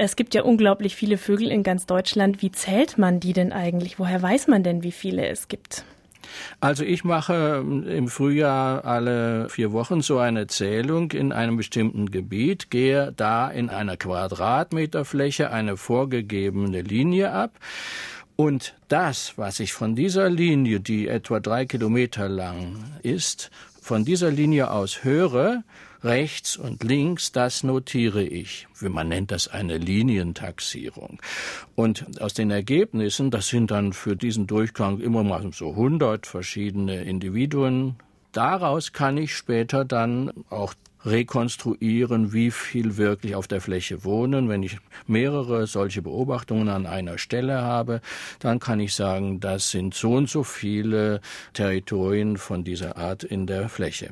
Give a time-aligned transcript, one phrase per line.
[0.00, 2.40] Es gibt ja unglaublich viele Vögel in ganz Deutschland.
[2.40, 3.98] Wie zählt man die denn eigentlich?
[3.98, 5.84] Woher weiß man denn, wie viele es gibt?
[6.60, 12.70] Also ich mache im Frühjahr alle vier Wochen so eine Zählung in einem bestimmten Gebiet,
[12.70, 17.50] gehe da in einer Quadratmeterfläche eine vorgegebene Linie ab
[18.40, 23.50] und das, was ich von dieser Linie, die etwa drei Kilometer lang ist,
[23.82, 25.64] von dieser Linie aus höre,
[26.04, 28.68] rechts und links, das notiere ich.
[28.80, 31.20] Man nennt das eine Linientaxierung.
[31.74, 37.02] Und aus den Ergebnissen, das sind dann für diesen Durchgang immer mal so 100 verschiedene
[37.02, 37.96] Individuen,
[38.30, 40.74] daraus kann ich später dann auch
[41.10, 44.48] rekonstruieren, wie viel wirklich auf der Fläche wohnen.
[44.48, 48.00] Wenn ich mehrere solche Beobachtungen an einer Stelle habe,
[48.38, 51.20] dann kann ich sagen, das sind so und so viele
[51.52, 54.10] Territorien von dieser Art in der Fläche.